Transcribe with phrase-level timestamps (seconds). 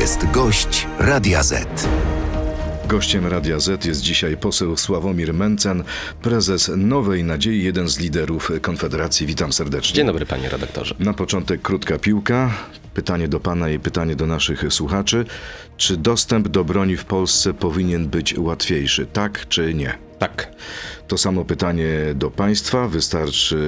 [0.00, 1.88] jest gość Radia Z.
[2.88, 5.84] Gościem Radia Z jest dzisiaj poseł Sławomir Mencen,
[6.22, 9.26] prezes Nowej Nadziei, jeden z liderów Konfederacji.
[9.26, 9.96] Witam serdecznie.
[9.96, 10.94] Dzień dobry, panie redaktorze.
[10.98, 12.50] Na początek krótka piłka.
[12.94, 15.24] Pytanie do pana i pytanie do naszych słuchaczy.
[15.76, 19.06] Czy dostęp do broni w Polsce powinien być łatwiejszy?
[19.06, 19.98] Tak czy nie?
[20.22, 20.52] Tak.
[21.08, 22.88] To samo pytanie do Państwa.
[22.88, 23.58] Wystarczy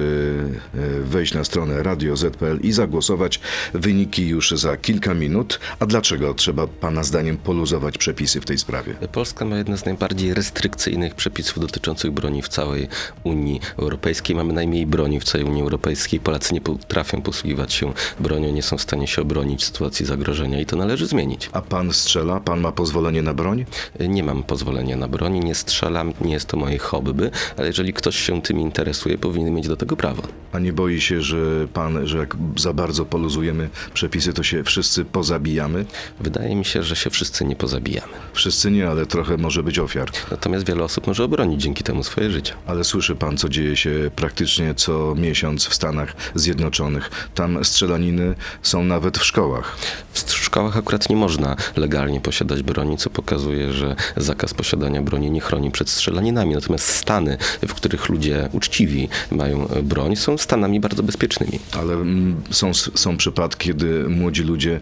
[0.75, 3.39] e, wejść na stronę radio.z.pl i zagłosować.
[3.73, 5.59] Wyniki już za kilka minut.
[5.79, 8.93] A dlaczego trzeba Pana zdaniem poluzować przepisy w tej sprawie?
[8.93, 12.87] Polska ma jedne z najbardziej restrykcyjnych przepisów dotyczących broni w całej
[13.23, 14.35] Unii Europejskiej.
[14.35, 16.19] Mamy najmniej broni w całej Unii Europejskiej.
[16.19, 20.59] Polacy nie potrafią posługiwać się bronią, nie są w stanie się obronić w sytuacji zagrożenia
[20.59, 21.49] i to należy zmienić.
[21.51, 22.39] A Pan strzela?
[22.39, 23.65] Pan ma pozwolenie na broń?
[23.99, 28.15] Nie mam pozwolenia na broń, nie strzelam, nie jest to moje hobby, ale jeżeli ktoś
[28.15, 30.21] się tym interesuje, powinien mieć do tego prawo.
[30.51, 35.05] A nie boi się, że Pan, że jak za bardzo poluzujemy przepisy, to się wszyscy
[35.05, 35.85] pozabijamy?
[36.19, 38.13] Wydaje mi się, że się wszyscy nie pozabijamy.
[38.33, 40.11] Wszyscy nie, ale trochę może być ofiar.
[40.31, 42.53] Natomiast wiele osób może obronić dzięki temu swoje życie.
[42.67, 47.29] Ale słyszy pan, co dzieje się praktycznie co miesiąc w Stanach Zjednoczonych.
[47.35, 49.77] Tam strzelaniny są nawet w szkołach.
[50.13, 55.41] W szkołach akurat nie można legalnie posiadać broni, co pokazuje, że zakaz posiadania broni nie
[55.41, 56.53] chroni przed strzelaninami.
[56.53, 61.59] Natomiast stany, w których ludzie uczciwi mają broń, są stanami bardzo bezpiecznymi.
[61.71, 64.79] Ale mm, są, są przypadki, kiedy młodzi ludzie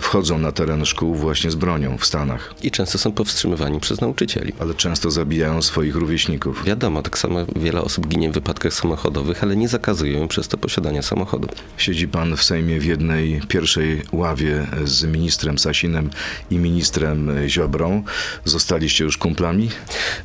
[0.00, 2.54] wchodzą na teren szkół właśnie z bronią w Stanach.
[2.62, 4.52] I często są powstrzymywani przez nauczycieli.
[4.58, 6.64] Ale często zabijają swoich rówieśników.
[6.64, 11.02] Wiadomo, tak samo wiele osób ginie w wypadkach samochodowych, ale nie zakazują przez to posiadania
[11.02, 11.48] samochodu.
[11.76, 16.10] Siedzi pan w Sejmie w jednej pierwszej ławie z ministrem Sasinem
[16.50, 18.02] i ministrem Ziobrą.
[18.44, 19.68] Zostaliście już kumplami?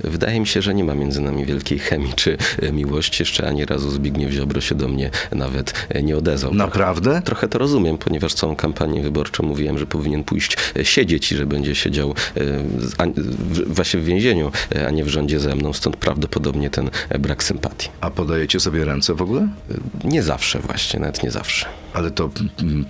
[0.04, 2.38] Wydaje mi się, że nie ma między nami wielkiej chemii czy
[2.72, 3.22] miłości.
[3.22, 6.54] Jeszcze ani razu Zbigniew Ziobro się do mnie nawet nie odezwał.
[6.54, 7.22] Naprawdę?
[7.26, 11.76] Trochę to rozumiem, ponieważ całą kampanię wyborczą mówiłem, że powinien pójść siedzieć i że będzie
[11.76, 12.16] siedział
[13.68, 14.52] właśnie w więzieniu,
[14.88, 15.74] a nie w rządzie ze mną.
[15.74, 17.90] Stąd prawdopodobnie ten brak sympatii.
[18.02, 19.48] A podajecie sobie ręce w ogóle?
[20.04, 21.66] Nie zawsze właśnie, nawet nie zawsze.
[21.96, 22.30] Ale to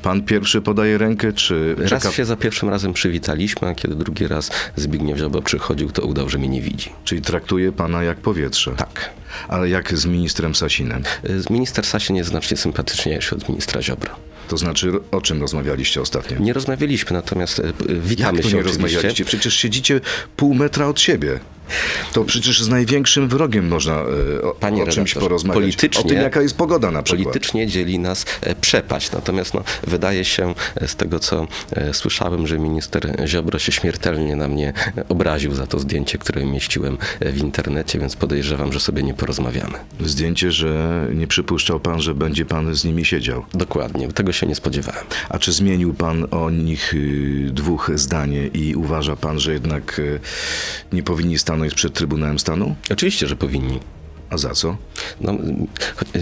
[0.01, 1.75] pan pierwszy podaje rękę, czy...
[1.77, 2.11] Raz czeka...
[2.11, 6.37] się za pierwszym razem przywitaliśmy, a kiedy drugi raz Zbigniew Ziobro przychodził, to udał, że
[6.37, 6.89] mnie nie widzi.
[7.03, 8.71] Czyli traktuje pana jak powietrze?
[8.71, 9.09] Tak.
[9.47, 11.03] Ale jak z ministrem Sasinem?
[11.23, 14.15] Z minister Sasin jest znacznie sympatyczniejszy od ministra Ziobro.
[14.47, 16.39] To znaczy, o czym rozmawialiście ostatnio?
[16.39, 18.61] Nie rozmawialiśmy, natomiast witamy Jak to się nie oczywiście.
[18.83, 19.25] rozmawialiście?
[19.25, 20.01] Przecież siedzicie
[20.35, 21.39] pół metra od siebie.
[22.13, 25.61] To przecież z największym wrogiem można e, o, Panie o czymś porozmawiać.
[25.63, 27.23] politycznie- o tym, jaka jest pogoda na przykład.
[27.27, 29.11] Politycznie dzieli nas e, przepaść.
[29.11, 34.35] Natomiast no, wydaje się e, z tego, co e, słyszałem, że minister Ziobro się śmiertelnie
[34.35, 38.79] na mnie e, obraził za to zdjęcie, które umieściłem e, w internecie, więc podejrzewam, że
[38.79, 39.73] sobie nie porozmawiamy.
[39.99, 43.45] Zdjęcie, że nie przypuszczał pan, że będzie pan z nimi siedział.
[43.53, 45.05] Dokładnie, tego się nie spodziewałem.
[45.29, 50.19] A czy zmienił pan o nich y, dwóch zdanie i uważa pan, że jednak y,
[50.93, 52.75] nie powinni stanąć przed Trybunałem Stanu?
[52.91, 53.79] Oczywiście, że powinni.
[54.29, 54.77] A za co?
[55.21, 55.33] No,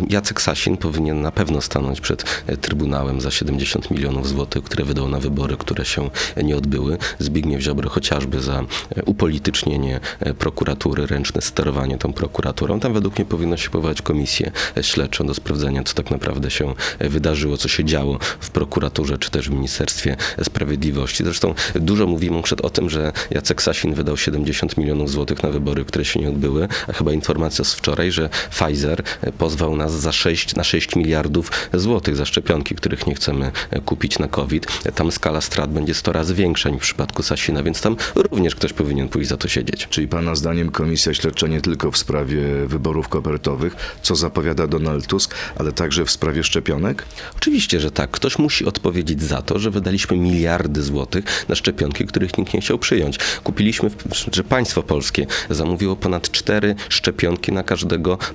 [0.09, 5.09] Jacek Sasin powinien na pewno stanąć przed e, Trybunałem za 70 milionów złotych, które wydał
[5.09, 6.09] na wybory, które się
[6.44, 6.97] nie odbyły.
[7.19, 8.59] Zbigniew Ziobro chociażby za
[8.96, 12.80] e, upolitycznienie e, prokuratury, ręczne sterowanie tą prokuraturą.
[12.80, 17.58] Tam według mnie powinno się powołać komisję śledczą do sprawdzenia, co tak naprawdę się wydarzyło,
[17.58, 21.24] co się działo w prokuraturze, czy też w Ministerstwie Sprawiedliwości.
[21.24, 25.85] Zresztą dużo mówimy przed o tym, że Jacek Sasin wydał 70 milionów złotych na wybory,
[25.85, 29.03] które się nie odbyły, a chyba informacja z wczoraj, że Pfizer
[29.37, 33.51] pozwał nas za 6, na 6 miliardów złotych za szczepionki, których nie chcemy
[33.85, 34.67] kupić na COVID.
[34.95, 38.73] Tam skala strat będzie 100 razy większa niż w przypadku Sasina, więc tam również ktoś
[38.73, 39.87] powinien pójść za to siedzieć.
[39.89, 45.35] Czyli pana zdaniem komisja śledcza nie tylko w sprawie wyborów kopertowych, co zapowiada Donald Tusk,
[45.55, 47.05] ale także w sprawie szczepionek?
[47.35, 48.11] Oczywiście, że tak.
[48.11, 52.79] Ktoś musi odpowiedzieć za to, że wydaliśmy miliardy złotych na szczepionki, których nikt nie chciał
[52.79, 53.17] przyjąć.
[53.43, 53.91] Kupiliśmy,
[54.31, 57.82] że państwo polskie zamówiło ponad cztery szczepionki na każdego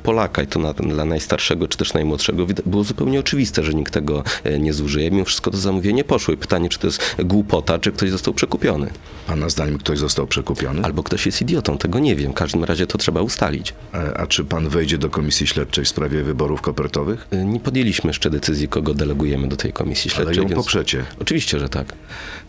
[0.03, 4.25] Polaka i to na, dla najstarszego czy też najmłodszego było zupełnie oczywiste, że nikt tego
[4.44, 5.10] e, nie zużyje.
[5.10, 8.90] Mimo wszystko to zamówienie poszło i pytanie, czy to jest głupota, czy ktoś został przekupiony.
[9.26, 10.82] Pana zdaniem ktoś został przekupiony?
[10.84, 12.32] Albo ktoś jest idiotą, tego nie wiem.
[12.32, 13.75] W każdym razie to trzeba ustalić.
[13.93, 17.26] A, a czy pan wejdzie do komisji śledczej w sprawie wyborów kopertowych?
[17.31, 20.43] E, Nie podjęliśmy jeszcze decyzji, kogo delegujemy do tej komisji Ale śledczej.
[20.43, 20.56] ją więc...
[20.64, 21.05] poprzecie.
[21.20, 21.93] Oczywiście, że tak.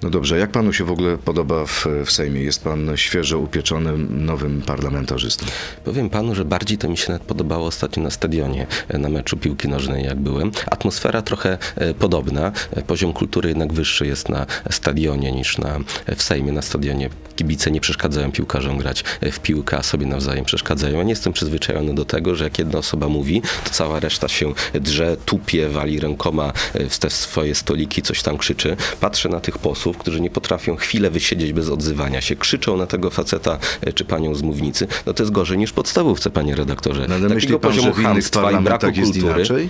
[0.03, 2.41] No dobrze, jak panu się w ogóle podoba w, w Sejmie?
[2.41, 5.45] Jest pan świeżo upieczonym nowym parlamentarzystą.
[5.83, 9.38] Powiem panu, że bardziej to mi się nawet podobało ostatnio na stadionie, e, na meczu
[9.38, 10.51] piłki nożnej, jak byłem.
[10.71, 12.51] Atmosfera trochę e, podobna.
[12.71, 15.80] E, Poziom kultury jednak wyższy jest na stadionie niż na,
[16.15, 16.51] w Sejmie.
[16.51, 20.97] Na stadionie kibice nie przeszkadzają piłkarzom grać w piłkę, a sobie nawzajem przeszkadzają.
[20.97, 24.53] Ja nie jestem przyzwyczajony do tego, że jak jedna osoba mówi, to cała reszta się
[24.74, 26.53] drze, tupie, wali rękoma
[26.89, 28.75] w te swoje stoliki, coś tam krzyczy.
[29.00, 32.36] Patrzę na tych posłów, którzy nie potrafią chwilę wysiedzieć bez odzywania się.
[32.36, 33.59] Krzyczą na tego faceta
[33.95, 34.88] czy panią z mównicy.
[35.06, 36.78] No to jest gorzej niż podstawówce, panie redaktorze.
[37.09, 39.33] No, ale myśli pan, że w innych chamstwa i braku parlamentach jest kultury.
[39.35, 39.69] inaczej?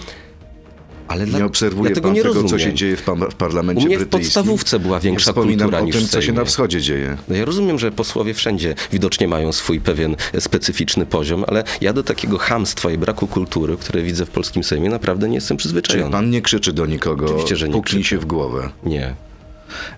[1.07, 1.39] Ale dla-
[1.89, 2.65] Nie tego pan nie tego, co rozumiem.
[2.65, 3.01] się dzieje w,
[3.31, 4.19] w parlamencie U mnie w brytyjskim?
[4.19, 7.17] podstawówce była większa Nie kultura o niż tym, w co się na wschodzie dzieje.
[7.27, 12.03] No ja rozumiem, że posłowie wszędzie widocznie mają swój pewien specyficzny poziom, ale ja do
[12.03, 16.11] takiego hamstwa i braku kultury, które widzę w polskim Sejmie, naprawdę nie jestem Czyli przyzwyczajony.
[16.11, 18.09] pan nie krzyczy do nikogo, Oczywiście, że nie puknij krzyczę.
[18.15, 18.69] się w głowę.
[18.83, 19.15] Nie.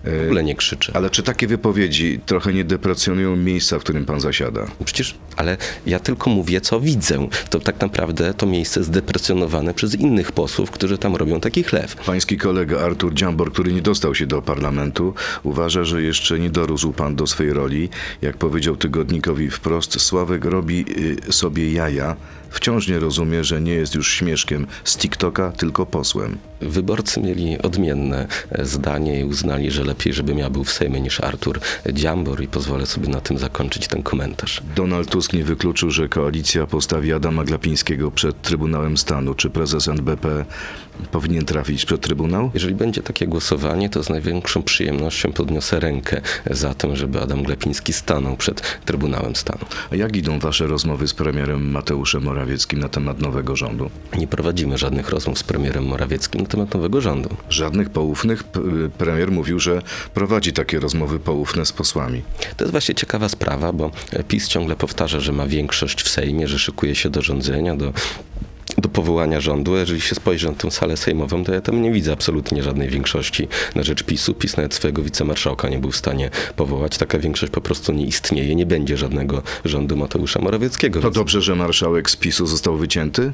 [0.04, 0.92] W ogóle nie krzyczę.
[0.94, 4.66] Ale czy takie wypowiedzi trochę nie deprecjonują miejsca, w którym pan zasiada?
[4.84, 7.28] Przecież, ale ja tylko mówię, co widzę.
[7.50, 11.96] To tak naprawdę to miejsce jest deprecjonowane przez innych posłów, którzy tam robią taki chlew.
[11.96, 16.92] Pański kolega Artur Dziambor, który nie dostał się do parlamentu, uważa, że jeszcze nie dorósł
[16.92, 17.88] pan do swej roli.
[18.22, 20.84] Jak powiedział tygodnikowi wprost, Sławek robi
[21.28, 22.16] y, sobie jaja.
[22.52, 26.38] Wciąż nie rozumie, że nie jest już śmieszkiem z TikToka, tylko posłem.
[26.60, 31.20] Wyborcy mieli odmienne e, zdanie i uznali, że lepiej, żebym ja był w Sejmie niż
[31.20, 31.60] Artur
[31.92, 34.62] Dziambor i pozwolę sobie na tym zakończyć ten komentarz.
[34.76, 39.34] Donald Tusk nie wykluczył, że koalicja postawi Adama Glapińskiego przed Trybunałem Stanu.
[39.34, 40.44] Czy prezes NBP
[41.10, 42.50] powinien trafić przed Trybunał?
[42.54, 46.20] Jeżeli będzie takie głosowanie, to z największą przyjemnością podniosę rękę
[46.50, 49.64] za tym, żeby Adam Glapiński stanął przed Trybunałem Stanu.
[49.90, 52.41] A jak idą wasze rozmowy z premierem Mateuszem Morawieckim
[52.76, 53.90] na temat nowego rządu?
[54.18, 57.28] Nie prowadzimy żadnych rozmów z premierem Morawieckim na temat nowego rządu.
[57.48, 58.44] Żadnych poufnych.
[58.98, 59.82] Premier mówił, że
[60.14, 62.22] prowadzi takie rozmowy poufne z posłami.
[62.56, 63.90] To jest właśnie ciekawa sprawa, bo
[64.28, 67.92] PiS ciągle powtarza, że ma większość w Sejmie, że szykuje się do rządzenia, do,
[68.78, 69.76] do powołania rządu.
[69.76, 73.48] Jeżeli się spojrzy na tę salę sejmową, to ja tam nie widzę absolutnie żadnej większości
[73.74, 74.34] na rzecz PiSu.
[74.34, 76.98] PiS nawet swojego wicemarszałka nie był w stanie powołać.
[76.98, 78.54] Taka większość po prostu nie istnieje.
[78.54, 81.00] Nie będzie żadnego rządu Mateusza Morawieckiego.
[81.00, 83.32] To Więc dobrze, że marszałek z PiSu został wycięty?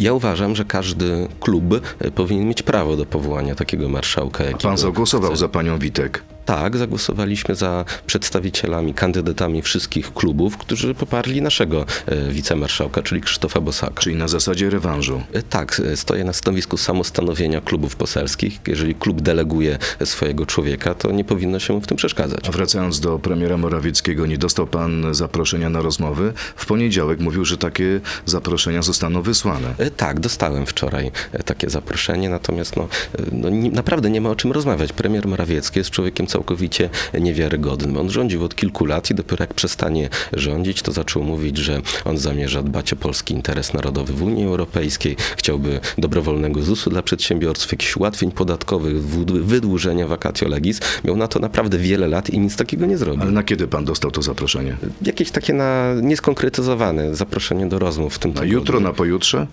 [0.00, 1.64] Ja uważam, że każdy klub
[1.98, 4.44] e, powinien mieć prawo do powołania takiego marszałka.
[4.62, 5.38] Pan zagłosował chce.
[5.38, 6.22] za panią Witek.
[6.48, 14.02] Tak, zagłosowaliśmy za przedstawicielami, kandydatami wszystkich klubów, którzy poparli naszego e, wicemarszałka, czyli Krzysztofa Bosaka.
[14.02, 15.22] Czyli na zasadzie rewanżu.
[15.32, 18.58] E, Tak, e, stoję na stanowisku samostanowienia klubów poselskich.
[18.66, 22.48] Jeżeli klub deleguje swojego człowieka, to nie powinno się mu w tym przeszkadzać.
[22.48, 26.32] A wracając do premiera Morawieckiego, nie dostał pan zaproszenia na rozmowy?
[26.56, 29.74] W poniedziałek mówił, że takie zaproszenia zostaną wysłane.
[29.96, 31.10] Tak, dostałem wczoraj
[31.44, 32.88] takie zaproszenie, natomiast no,
[33.32, 34.92] no, naprawdę nie ma o czym rozmawiać.
[34.92, 36.90] Premier Morawiecki jest człowiekiem całkowicie
[37.20, 37.96] niewiarygodnym.
[37.96, 42.18] On rządził od kilku lat i dopiero jak przestanie rządzić, to zaczął mówić, że on
[42.18, 47.96] zamierza dbać o polski interes narodowy w Unii Europejskiej, chciałby dobrowolnego ZUS-u dla przedsiębiorców, jakichś
[47.96, 49.02] ułatwień podatkowych,
[49.44, 50.80] wydłużenia vacatio legis.
[51.04, 53.22] Miał na to naprawdę wiele lat i nic takiego nie zrobił.
[53.22, 54.76] Ale na kiedy pan dostał to zaproszenie?
[55.02, 58.58] Jakieś takie na nieskonkretyzowane zaproszenie do rozmów w tym Na tygodniu.
[58.58, 59.46] jutro, na pojutrze?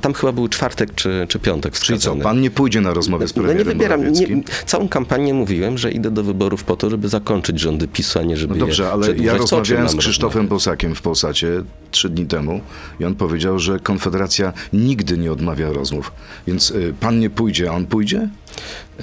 [0.00, 2.22] Tam chyba był czwartek czy, czy piątek Czyli co, wskazany.
[2.22, 4.12] pan nie pójdzie na rozmowę z no premierem nie wybieram.
[4.12, 4.26] Nie,
[4.66, 8.36] całą kampanię mówiłem, że idę do wyborów po to, żeby zakończyć rządy PiSu, a nie
[8.36, 10.48] żeby No dobrze, ale ja rozmawiałem z Krzysztofem?
[10.48, 12.60] Bosakiem w Polsacie trzy dni temu
[13.00, 16.12] i on powiedział, że Konfederacja nigdy nie odmawia rozmów.
[16.46, 18.28] Więc y, pan nie pójdzie, a on pójdzie?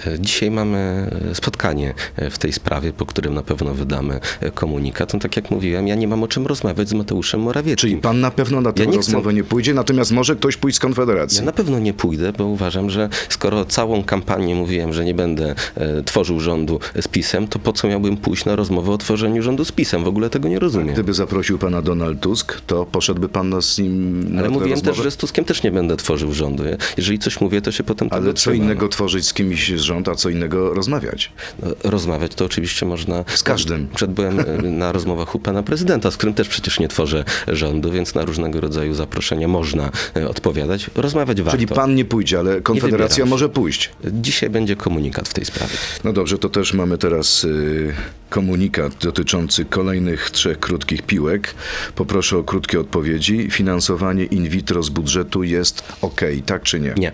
[0.07, 5.13] E, Dzisiaj mamy spotkanie e, w tej sprawie, po którym na pewno wydamy e, komunikat.
[5.13, 7.89] No tak jak mówiłem, ja nie mam o czym rozmawiać z Mateuszem Morawieckim.
[7.89, 10.79] Czyli pan na pewno na tę Ja rozmowę nie pójdzie, natomiast może ktoś pójść z
[10.79, 11.39] Konfederacji.
[11.39, 15.55] Ja na pewno nie pójdę, bo uważam, że skoro całą kampanię mówiłem, że nie będę
[15.75, 19.65] e, tworzył rządu z PiSem, to po co miałbym pójść na rozmowę o tworzeniu rządu
[19.65, 20.03] z PiSem?
[20.03, 20.93] W ogóle tego nie rozumiem.
[20.93, 25.03] Gdyby zaprosił pana Donald Tusk, to poszedłby pan z nim na Ale mówiłem też, rozmowę?
[25.09, 26.63] że z Tuskiem też nie będę tworzył rządu.
[26.97, 28.57] Jeżeli coś mówię, to się potem Ale co trzymam.
[28.57, 31.31] innego tworzyć z kimś z rząd, a co innego rozmawiać?
[31.63, 33.23] No, Rozmawiać to oczywiście można.
[33.27, 33.87] Z każdym.
[33.95, 37.91] Przed byłem e, na rozmowach u pana prezydenta, z którym też przecież nie tworzę rządu,
[37.91, 40.89] więc na różnego rodzaju zaproszenia można e, odpowiadać.
[40.95, 41.57] Rozmawiać warto.
[41.57, 43.89] Czyli pan nie pójdzie, ale Konfederacja może pójść.
[44.03, 45.73] Dzisiaj będzie komunikat w tej sprawie.
[46.03, 47.93] No dobrze, to też mamy teraz y,
[48.29, 51.53] komunikat dotyczący kolejnych trzech krótkich piłek.
[51.95, 53.47] Poproszę o krótkie odpowiedzi.
[53.51, 56.93] Finansowanie in vitro z budżetu jest ok, tak czy nie?
[56.97, 57.11] Nie.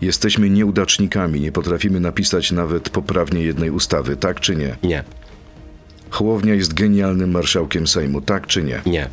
[0.00, 4.76] Jesteśmy nieudacznikami, nie potrafimy napisać nawet poprawnie jednej ustawy, tak czy nie?
[4.82, 5.04] Nie.
[6.10, 8.80] Hołownia jest genialnym marszałkiem Sejmu, tak czy nie?
[8.86, 9.08] Nie.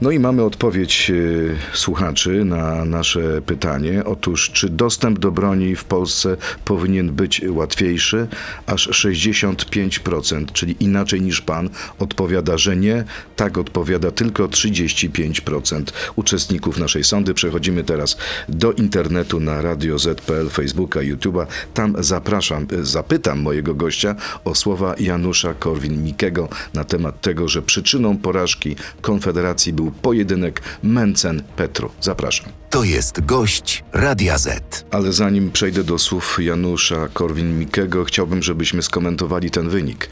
[0.00, 4.04] No i mamy odpowiedź y, słuchaczy na nasze pytanie.
[4.04, 8.26] Otóż, czy dostęp do broni w Polsce powinien być łatwiejszy?
[8.66, 13.04] Aż 65%, czyli inaczej niż pan, odpowiada, że nie.
[13.36, 15.82] Tak odpowiada tylko 35%
[16.16, 17.34] uczestników naszej sądy.
[17.34, 18.16] Przechodzimy teraz
[18.48, 21.46] do internetu na Radio Z.pl, Facebooka, YouTube'a.
[21.74, 28.18] Tam zapraszam, y, zapytam mojego gościa o słowa Janusza Korwin-Mikkego na temat tego, że przyczyną
[28.18, 29.35] porażki Konfederacji
[29.72, 31.88] był pojedynek Mencen-Petru.
[32.00, 32.46] Zapraszam.
[32.70, 34.84] To jest gość Radia Z.
[34.90, 40.08] Ale zanim przejdę do słów Janusza Korwin-Mikkego, chciałbym, żebyśmy skomentowali ten wynik.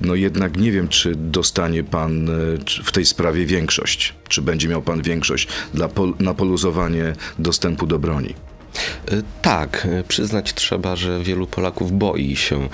[0.00, 2.32] No jednak nie wiem, czy dostanie pan e,
[2.84, 4.14] w tej sprawie większość.
[4.28, 8.34] Czy będzie miał pan większość dla pol- na poluzowanie dostępu do broni.
[9.12, 12.68] Y, Tak, y, przyznać trzeba, że wielu Polaków boi się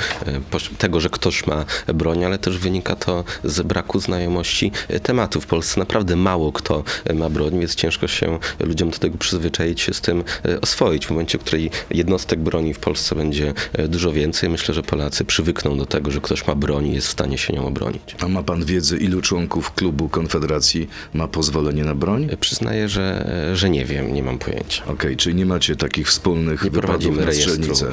[0.73, 1.65] y, tego, że ktoś ma
[1.95, 5.41] broń, ale też wynika to z braku znajomości tematu.
[5.41, 9.95] W Polsce naprawdę mało kto ma broń, więc ciężko się ludziom do tego przyzwyczaić, się
[9.95, 10.25] z tym
[10.63, 11.07] oswoić.
[11.07, 13.55] W momencie, w której jednostek broni w Polsce będzie
[13.89, 17.11] dużo więcej, myślę, że Polacy przywykną do tego, że ktoś ma broń i jest w
[17.11, 18.17] stanie się nią obronić.
[18.21, 22.29] A ma pan wiedzę, ilu członków klubu Konfederacji ma pozwolenie na broń?
[22.41, 24.85] Przyznaję, że, że nie wiem, nie mam pojęcia.
[24.87, 27.87] Okej, czyli nie macie takich wspólnych Nie prowadzimy rejestru strzelnicę.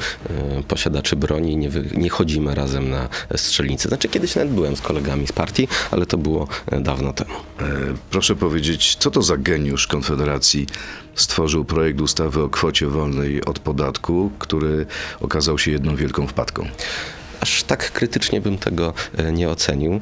[0.58, 3.88] y, posiadaczy broni, nie, wy, nie chodzimy razem na strzelnicę.
[3.88, 7.34] Znaczy kiedyś nawet byłem z kolegami z partii, ale to było y, dawno temu.
[7.60, 7.64] E,
[8.10, 10.66] Proszę powiedzieć, co to za geniusz Konfederacji
[11.14, 14.86] stworzył projekt ustawy o kwocie wolnej od podatku, który
[15.20, 16.66] okazał się jedną wielką wpadką?
[17.40, 18.94] Aż tak krytycznie bym tego
[19.28, 20.00] y, nie ocenił,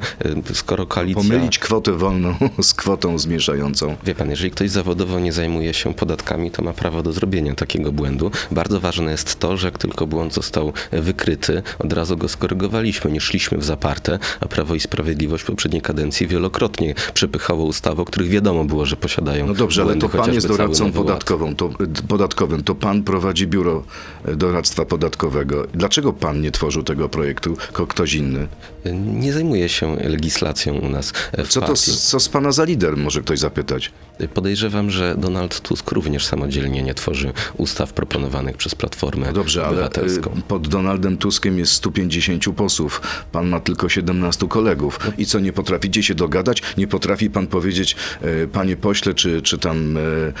[0.51, 1.23] y, skoro koalicja...
[1.23, 3.95] Pomylić kwotę wolną z kwotą zmieszającą.
[4.03, 7.91] Wie pan, jeżeli ktoś zawodowo nie zajmuje się podatkami, to ma prawo do zrobienia takiego
[7.91, 8.31] błędu.
[8.51, 13.21] Bardzo ważne jest to, że jak tylko błąd został wykryty, od razu go skorygowaliśmy, nie
[13.21, 18.29] szliśmy w zaparte, a Prawo i Sprawiedliwość w poprzedniej kadencji wielokrotnie przepychało ustawy, o których
[18.29, 21.69] wiadomo było, że posiadają No dobrze, ale błędy, to pan jest doradcą podatkową, to,
[22.07, 23.83] podatkowym, to pan prowadzi biuro
[24.25, 25.67] e, doradztwa podatkowego.
[25.73, 28.47] Dlaczego pan nie tworzył tego projektu, tylko ktoś inny?
[28.93, 31.91] Nie zajmuje się legislacją u nas w Co to partii.
[31.97, 33.91] co z pana za lider, może ktoś zapytać?
[34.33, 39.87] Podejrzewam, że Donald Tusk również samodzielnie nie tworzy ustaw proponowanych przez Platformę No dobrze, ale
[39.87, 43.01] y, pod Donaldem Tuskiem jest 150 posłów.
[43.31, 44.99] Pan ma tylko 17 kolegów.
[45.17, 46.61] I co, nie potraficie się dogadać?
[46.77, 50.33] Nie potrafi pan powiedzieć, y, panie pośle, czy, czy tam y,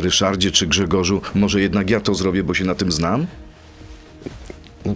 [0.00, 3.26] Ryszardzie, czy Grzegorzu, może jednak ja to zrobię, bo się na tym znam?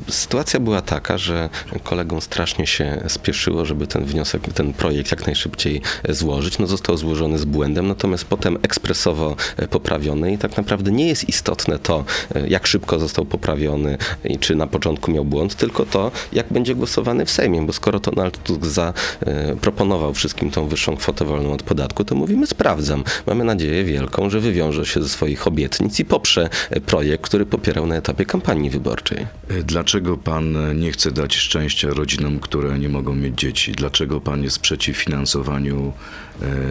[0.09, 1.49] Sytuacja była taka, że
[1.85, 6.59] kolegom strasznie się spieszyło, żeby ten wniosek, ten projekt jak najszybciej e, złożyć.
[6.59, 11.29] No, został złożony z błędem, natomiast potem ekspresowo e, poprawiony i tak naprawdę nie jest
[11.29, 16.11] istotne to, e, jak szybko został poprawiony i czy na początku miał błąd, tylko to,
[16.33, 21.53] jak będzie głosowany w Sejmie, bo skoro Donald Tusk zaproponował wszystkim tą wyższą kwotę wolną
[21.53, 23.05] od podatku, to mówimy sprawdzam.
[23.27, 27.87] Mamy nadzieję wielką, że wywiąże się ze swoich obietnic i poprze e, projekt, który popierał
[27.87, 29.27] na etapie kampanii wyborczej.
[29.51, 33.73] Y, Dlaczego pan nie chce dać szczęścia rodzinom, które nie mogą mieć dzieci?
[33.73, 35.93] Dlaczego pan jest przeciw finansowaniu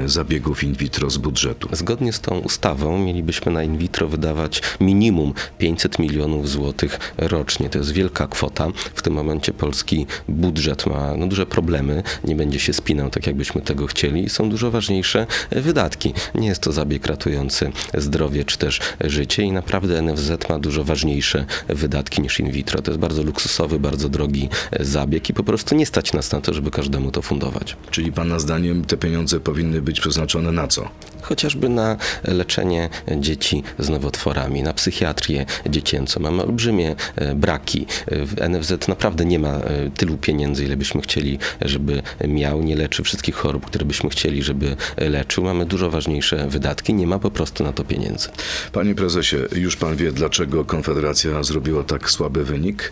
[0.06, 1.70] y, zabiegów in vitro z budżetu?
[1.72, 7.70] Zgodnie z tą ustawą mielibyśmy na in vitro wydawać minimum 500 milionów złotych rocznie.
[7.70, 8.68] To jest wielka kwota.
[8.96, 13.62] W tym momencie polski budżet ma no, duże problemy, nie będzie się spinał tak, jakbyśmy
[13.62, 14.30] tego chcieli.
[14.30, 16.14] Są dużo ważniejsze wydatki.
[16.36, 21.46] Nie jest to zabieg ratujący zdrowie czy też życie i naprawdę NFZ ma dużo ważniejsze
[21.68, 22.82] wydatki niż in vitro.
[22.82, 26.54] To jest bardzo luksusowy, bardzo drogi zabieg i po prostu nie stać nas na to,
[26.54, 27.78] żeby każdemu to fundować.
[27.92, 30.90] Czyli pana zdaniem te pieniądze powinny być przeznaczone na co?
[31.22, 36.20] Chociażby na leczenie dzieci z nowotworami, na psychiatrię dziecięcą.
[36.20, 37.86] Mamy olbrzymie e, braki.
[38.08, 42.64] W NFZ naprawdę nie ma e, tylu pieniędzy, ile byśmy chcieli, żeby miał.
[42.64, 45.44] Nie leczy wszystkich chorób, które byśmy chcieli, żeby leczył.
[45.44, 46.94] Mamy dużo ważniejsze wydatki.
[46.94, 48.30] Nie ma po prostu na to pieniędzy.
[48.72, 52.92] Panie prezesie, już pan wie, dlaczego Konfederacja zrobiła tak słaby wynik?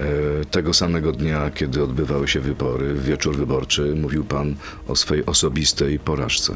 [0.00, 4.54] E, Tego samego dnia, kiedy odbywały się wybory, wieczór wyborczy, mówił pan
[4.88, 6.54] o swej osobistej porażce.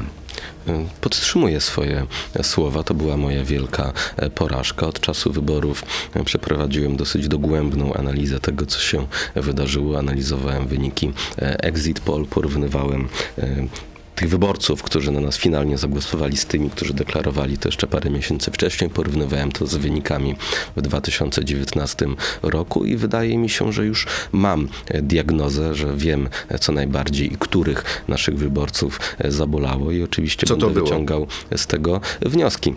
[1.01, 2.05] Podtrzymuję swoje
[2.41, 2.83] słowa.
[2.83, 4.87] To była moja wielka e, porażka.
[4.87, 5.83] Od czasu wyborów
[6.13, 9.99] e, przeprowadziłem dosyć dogłębną analizę tego, co się wydarzyło.
[9.99, 13.67] Analizowałem wyniki e, exit poll, porównywałem e,
[14.15, 18.51] tych wyborców, którzy na nas finalnie zagłosowali z tymi, którzy deklarowali to jeszcze parę miesięcy
[18.51, 18.89] wcześniej.
[18.89, 20.35] Porównywałem to z wynikami
[20.75, 22.05] w 2019
[22.43, 27.33] roku i wydaje mi się, że już mam e, diagnozę, że wiem e, co najbardziej
[27.33, 32.73] i których naszych wyborców e, zabolało i oczywiście Co będę wyciągał z tego wnioski.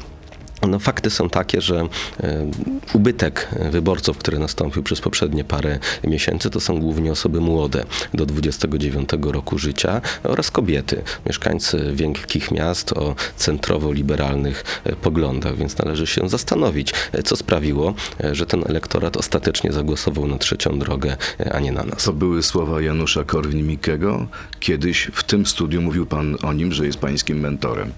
[0.66, 1.88] No, fakty są takie, że
[2.20, 2.50] e,
[2.92, 7.84] ubytek wyborców, który nastąpił przez poprzednie parę miesięcy, to są głównie osoby młode
[8.14, 16.06] do 29 roku życia oraz kobiety, mieszkańcy wielkich miast o centrowo-liberalnych e, poglądach, więc należy
[16.06, 17.94] się zastanowić, e, co sprawiło,
[18.32, 21.16] że ten elektorat ostatecznie zagłosował na trzecią drogę,
[21.50, 22.04] a nie na nas.
[22.04, 24.26] To były słowa Janusza Korwin-Mikkego.
[24.60, 27.92] Kiedyś w tym studiu mówił pan o nim, że jest pańskim mentorem.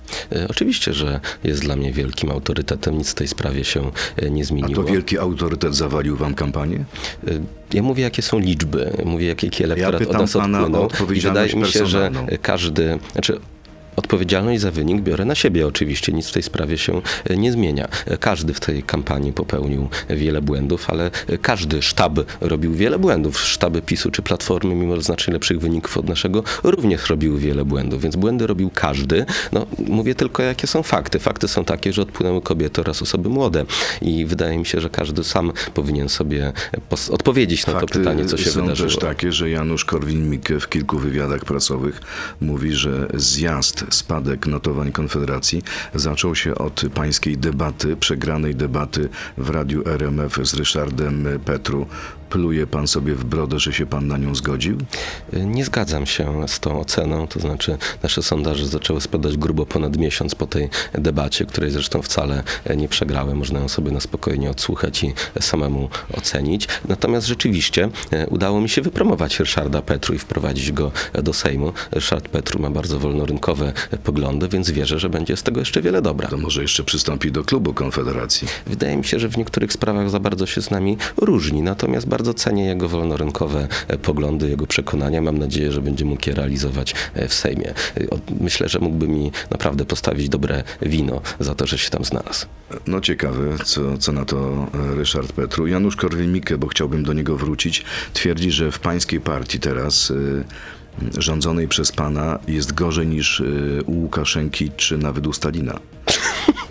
[0.49, 2.50] Oczywiście, że jest dla mnie wielkim autorytetem,
[2.91, 4.83] nic w tej sprawie się e, nie A zmieniło.
[4.85, 6.85] to wielki autorytet zawalił wam kampanię?
[7.29, 7.31] E,
[7.73, 11.55] Ja mówię, jakie są liczby, mówię, jaki jaki elektorat pytam od nas odpłynął i wydaje
[11.57, 12.11] mi się, że
[12.43, 13.41] każdy, znaczy
[13.97, 17.89] Odpowiedzialność za wynik biorę na siebie oczywiście, nic w tej sprawie się e, nie zmienia.
[18.07, 23.41] E, Każdy w tej kampanii popełnił wiele błędów, ale e, każdy sztab robił wiele błędów.
[23.41, 28.17] Sztaby PiSu czy Platformy, mimo znacznie lepszych wyników od naszego, również robiły wiele błędów, więc
[28.17, 29.27] błędy robił każdy.
[29.53, 31.19] No, mówię tylko, jakie są fakty.
[31.19, 33.65] Fakty są takie, że odpłynęły kobiety oraz osoby młode
[34.03, 36.53] i wydaje mi się, że każdy sam powinien sobie
[37.11, 38.89] odpowiedzieć na to pytanie, co się są wydarzyło.
[38.89, 42.01] też takie, że Janusz Korwin-Mikke w kilku wywiadach prasowych
[42.41, 45.63] mówi, że zjazd, spadek notowań Konfederacji
[45.95, 49.09] zaczął się od pańskiej debaty, przegranej debaty
[49.39, 51.87] w radiu RMF z Ryszardem Petru.
[52.31, 54.79] Pluje pan sobie w brodę, że się pan na nią zgodził?
[55.33, 60.35] Nie zgadzam się z tą oceną, to znaczy nasze sondaże zaczęły spadać grubo ponad miesiąc
[60.35, 62.43] po tej debacie, której zresztą wcale
[62.77, 63.39] nie przegrałem.
[63.39, 66.69] Można ją sobie na spokojnie odsłuchać i samemu ocenić.
[66.89, 71.73] Natomiast rzeczywiście e, udało mi się wypromować Ryszarda Petru i wprowadzić go do Sejmu.
[71.93, 73.73] Ryszard Petru ma bardzo wolnorynkowe
[74.05, 76.29] poglądy, więc wierzę, że będzie z tego jeszcze wiele dobra.
[76.29, 78.49] To może jeszcze przystąpi do klubu Konfederacji.
[78.67, 82.20] Wydaje mi się, że w niektórych sprawach za bardzo się z nami różni, natomiast bardzo
[82.35, 85.23] cenię jego wolnorynkowe e, poglądy, jego przekonania.
[85.23, 87.69] Mam nadzieję, że będzie mógł je realizować e, w Sejmie.
[87.69, 87.75] E,
[88.41, 92.47] Myślę, że mógłby mi naprawdę postawić dobre wino za to, że się tam znalazł.
[92.87, 95.67] No ciekawe, co, co na to Ryszard Petru.
[95.67, 100.13] Janusz Korwin-Mikke, bo chciałbym do niego wrócić, twierdzi, że w pańskiej partii teraz
[101.19, 103.43] rządzonej przez pana jest gorzej niż
[103.87, 105.81] u Łukaszenki czy nawet u Stalina.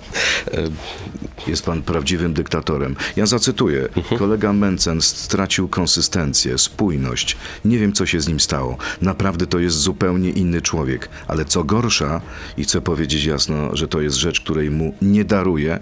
[1.48, 2.96] Jest pan prawdziwym dyktatorem.
[3.16, 3.90] Ja zacytuję.
[4.20, 7.38] Kolega Mencen stracił konsystencję, spójność.
[7.66, 8.78] Nie wiem, co się z nim stało.
[9.02, 11.10] Naprawdę to jest zupełnie inny człowiek.
[11.28, 12.22] Ale co gorsza,
[12.58, 15.80] i chcę powiedzieć jasno, że to jest rzecz, której mu nie daruję,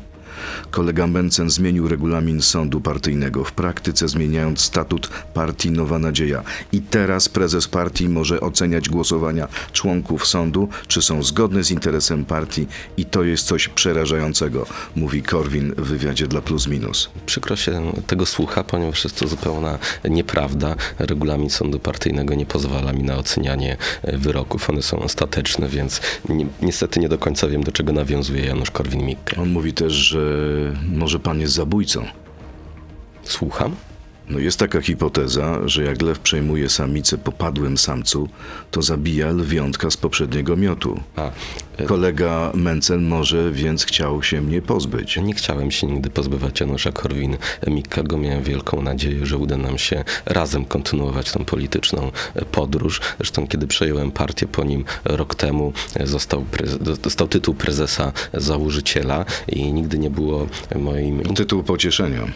[0.71, 6.43] Kolega Mencen zmienił regulamin sądu partyjnego, w praktyce zmieniając statut partii Nowa Nadzieja.
[6.71, 12.67] I teraz prezes partii może oceniać głosowania członków sądu, czy są zgodne z interesem partii
[12.97, 14.65] i to jest coś przerażającego,
[14.95, 17.09] mówi Korwin w wywiadzie dla Plus Minus.
[17.25, 19.79] Przykro się tego słucha, ponieważ jest to zupełna
[20.09, 20.75] nieprawda.
[20.99, 24.69] Regulamin sądu partyjnego nie pozwala mi na ocenianie wyroków.
[24.69, 29.41] One są ostateczne, więc ni niestety nie do końca wiem, do czego nawiązuje Janusz Korwin-Mikke.
[29.41, 30.26] On mówi też, że
[30.95, 32.05] może pan jest zabójcą.
[33.23, 33.75] Słucham?
[34.29, 38.29] No jest taka hipoteza, że jak lew przejmuje samicę po padłym samcu,
[38.71, 40.99] to zabija lwiątka z poprzedniego miotu.
[41.15, 41.31] A,
[41.77, 45.17] e, Kolega Mencen może więc chciał się mnie pozbyć.
[45.17, 48.17] Nie chciałem się nigdy pozbywać Janusza Korwin-Mikkego.
[48.17, 53.01] Miałem wielką nadzieję, że uda nam się razem kontynuować tą polityczną e, podróż.
[53.17, 56.45] Zresztą kiedy przejąłem partię po nim rok temu, e, został,
[57.01, 61.23] dostał tytuł prezesa założyciela i nigdy nie było moim...
[61.23, 62.27] Tytuł pocieszenia.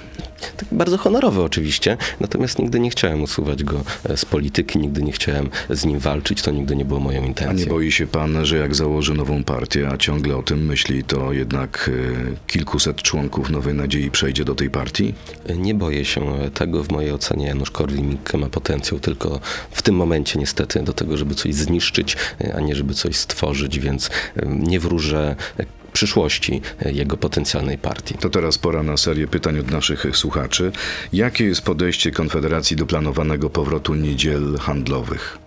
[0.58, 5.12] Tak bardzo honorowy oczywiście, natomiast nigdy nie chciałem usuwać go e, z polityki, nigdy nie
[5.12, 7.66] chciałem z nim walczyć, to nigdy nie było moją A intencją.
[7.66, 11.34] nie boi się pan, że jak założy nową partię, a ciągle o tym myśli, to
[11.34, 15.14] jednak e, kilkuset członków Nowej Nadziei przejdzie do tej partii?
[15.58, 16.22] Nie boję się
[16.54, 16.84] tego.
[16.84, 19.40] W mojej ocenie Janusz Korwin-Mikke ma potencjał tylko
[19.72, 22.18] w tym momencie niestety do tego, żeby coś zniszczyć,
[22.56, 24.10] a nie żeby coś stworzyć, więc
[24.46, 28.18] nie wróżę e, przyszłości e, jego potencjalnej partii.
[28.18, 30.72] To teraz pora na serię pytań od naszych słuchaczy.
[31.14, 35.38] Jakie jest podejście Konfederacji do planowanego powrotu niedziel handlowych?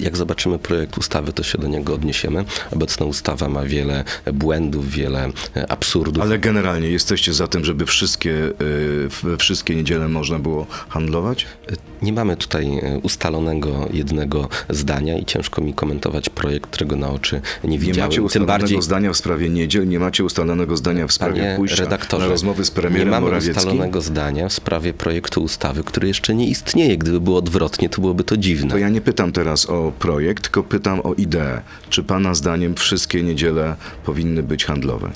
[0.00, 2.44] Jak zobaczymy projekt ustawy, to się do niego odniesiemy.
[2.72, 6.22] Obecna ustawa ma wiele błędów, wiele e, absurdów.
[6.22, 8.34] Ale generalnie jesteście za tym, żeby wszystkie,
[9.34, 11.46] e, wszystkie niedziele można było handlować?
[12.02, 17.40] Nie mamy tutaj e, ustalonego jednego zdania i ciężko mi komentować projekt, którego na oczy
[17.64, 18.08] nie Nie widziałem.
[18.10, 21.56] macie Tym ustalonego bardziej, zdania w sprawie niedziel, nie macie ustalonego zdania w sprawie panie
[21.56, 23.56] pójścia redaktorze, na rozmowy z nie premierem mamy Morawieckim?
[23.56, 26.98] ustalonego zdania w sprawie projektu ustawy, który jeszcze nie istnieje.
[26.98, 28.70] Gdyby było odwrotnie, to byłoby to dziwne.
[28.70, 31.60] To ja nie pytam teraz o projekt, tylko pytam o ideę.
[31.90, 35.10] Czy pana zdaniem wszystkie niedziele powinny być handlowe?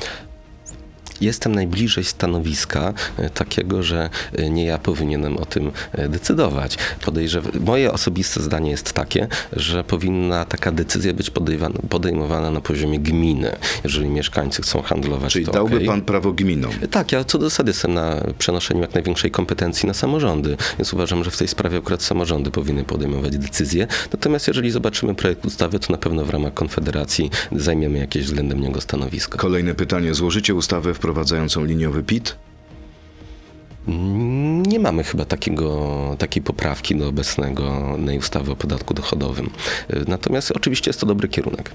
[1.21, 6.79] Jestem najbliżej stanowiska e, takiego, że e, nie ja powinienem o tym e, decydować.
[7.05, 11.31] Podejrzewam, moje osobiste zdanie jest takie, że powinna taka decyzja być
[11.89, 13.57] podejmowana, na poziomie gminy.
[13.85, 15.87] Jeżeli mieszkańcy chcą handlować, Czyli to dałby okej.
[15.87, 16.73] pan prawo gminom.
[16.91, 21.25] Tak, ja co do zasady jestem na przenoszeniu jak największej kompetencji na samorządy, więc uważam,
[21.25, 23.87] że w tej sprawie akurat samorządy powinny podejmować decyzje.
[24.13, 28.81] Natomiast jeżeli zobaczymy projekt ustawy, to na pewno w ramach Konfederacji zajmiemy jakieś względem niego
[28.81, 29.39] stanowisko.
[29.39, 30.15] Kolejne pytanie.
[30.15, 32.37] Złożycie ustawę wprowadzającą liniowy PIT?
[34.67, 39.51] Nie mamy chyba takiego, takiej poprawki do obecnego ustawy o podatku dochodowym.
[40.09, 41.71] Natomiast oczywiście jest to dobry kierunek.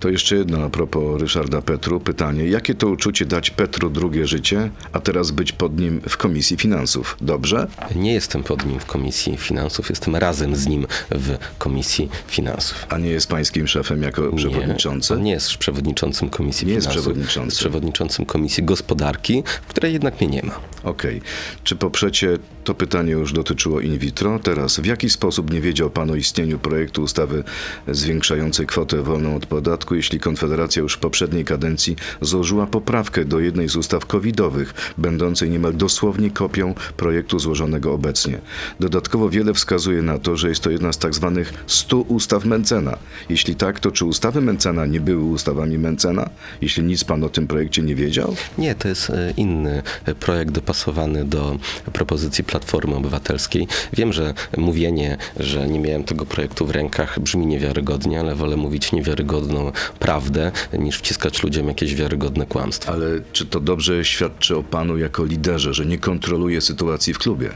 [0.00, 2.00] To jeszcze jedno a propos Ryszarda Petru.
[2.00, 2.44] Pytanie.
[2.48, 7.16] Jakie to uczucie dać Petru drugie życie, a teraz być pod nim w Komisji Finansów?
[7.20, 7.66] Dobrze?
[7.94, 12.86] Nie jestem pod nim w Komisji Finansów, jestem razem z nim w Komisji Finansów.
[12.88, 15.16] A nie jest pańskim szefem jako przewodniczący?
[15.16, 17.02] Nie, nie jest przewodniczącym Komisji Nie jest Finansów.
[17.02, 17.44] przewodniczącym.
[17.44, 20.60] Jest przewodniczącym Komisji Gospodarki, w której jednak mnie nie ma.
[20.84, 21.20] Okej.
[21.64, 26.10] Czy poprzecie, to pytanie już dotyczyło in vitro, teraz w jaki sposób nie wiedział Pan
[26.10, 27.44] o istnieniu projektu ustawy
[27.88, 33.68] zwiększającej kwotę wolną od podatku, jeśli Konfederacja już w poprzedniej kadencji złożyła poprawkę do jednej
[33.68, 38.38] z ustaw covidowych, będącej niemal dosłownie kopią projektu złożonego obecnie.
[38.80, 42.98] Dodatkowo wiele wskazuje na to, że jest to jedna z tak zwanych 100 ustaw Mencena.
[43.28, 46.30] Jeśli tak, to czy ustawy Mencena nie były ustawami Mencena?
[46.60, 48.36] Jeśli nic Pan o tym projekcie nie wiedział?
[48.58, 51.47] Nie, to jest e, inny e, projekt dopasowany do
[51.92, 53.68] propozycji Platformy Obywatelskiej.
[53.92, 58.92] Wiem, że mówienie, że nie miałem tego projektu w rękach brzmi niewiarygodnie, ale wolę mówić
[58.92, 62.92] niewiarygodną prawdę, niż wciskać ludziom jakieś wiarygodne kłamstwa.
[62.92, 67.50] Ale czy to dobrze świadczy o Panu jako liderze, że nie kontroluje sytuacji w klubie?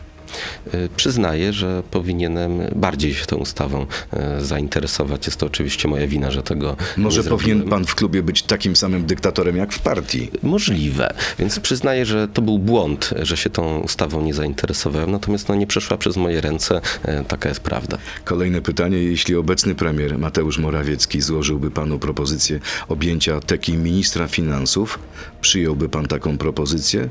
[0.66, 5.26] E, Przyznaję, że powinienem bardziej się tą ustawą e, zainteresować.
[5.26, 8.76] Jest to oczywiście moja wina, że tego Może nie powinien pan w klubie być takim
[8.76, 10.30] samym dyktatorem jak w partii.
[10.42, 15.54] Możliwe, więc przyznaję, że to był błąd, że się tą ustawą nie zainteresowałem, natomiast no,
[15.54, 17.98] nie przeszła przez moje ręce, e, taka jest prawda.
[18.24, 18.98] Kolejne pytanie.
[18.98, 24.98] Jeśli obecny premier Mateusz Morawiecki złożyłby panu propozycję objęcia teki ministra finansów,
[25.40, 27.08] przyjąłby pan taką propozycję?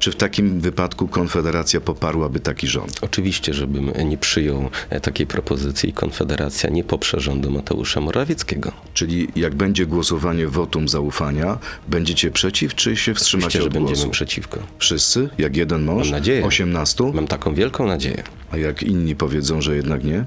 [0.00, 2.98] Czy w takim wypadku Konfederacja poparłaby taki rząd?
[3.00, 8.72] Oczywiście, żebym nie przyjął e, takiej propozycji i Konfederacja nie poprze rządu Mateusza Morawieckiego.
[8.94, 11.58] Czyli jak będzie głosowanie wotum zaufania,
[11.88, 14.10] będziecie przeciw, czy się wstrzymacie Oczywiście, że od będziemy głosu?
[14.10, 14.58] przeciwko.
[14.78, 15.28] Wszyscy?
[15.38, 16.02] Jak jeden mąż?
[16.04, 16.44] Mam nadzieję.
[16.46, 17.04] 18?
[17.14, 18.22] Mam taką wielką nadzieję.
[18.52, 20.24] A jak inni powiedzą, że jednak nie?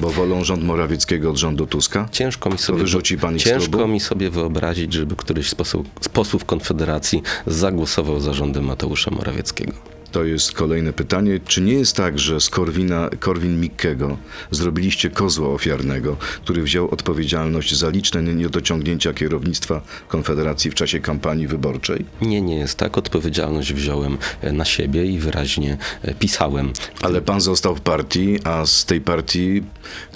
[0.00, 2.08] Bo wolą rząd Morawieckiego od rządu Tuska?
[2.12, 3.88] Ciężko mi sobie, wyrzuci pan ich ciężko klubu?
[3.88, 9.72] mi sobie wyobrazić, żeby któryś z posłów, z posłów Konfederacji zagłosował za rządem Mateusza Morawieckiego.
[10.12, 11.40] To jest kolejne pytanie.
[11.46, 14.16] Czy nie jest tak, że z Korwina, Korwin Mikkego
[14.50, 22.04] zrobiliście kozła ofiarnego, który wziął odpowiedzialność za liczne niedociągnięcia kierownictwa Konfederacji w czasie kampanii wyborczej?
[22.20, 22.98] Nie, nie jest tak.
[22.98, 26.72] Odpowiedzialność wziąłem e, na siebie i wyraźnie e, pisałem.
[27.02, 29.62] Ale pan został w partii, a z tej partii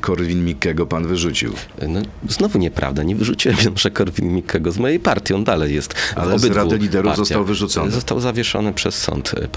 [0.00, 1.52] Korwin Mikkego pan wyrzucił.
[1.88, 6.44] No, znowu nieprawda, nie wyrzuciłem Janusza Korwin-Mikkego z mojej partii, on dalej jest Ale z
[6.44, 7.16] Rady Liderów partiach.
[7.16, 7.90] został wyrzucony.
[7.90, 9.48] Został zawieszony przez sąd e,